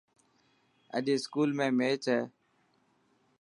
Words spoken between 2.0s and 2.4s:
هي.